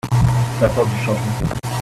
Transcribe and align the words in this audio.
Ça 0.59 0.65
apporte 0.65 0.89
du 0.89 0.95
changement. 1.03 1.77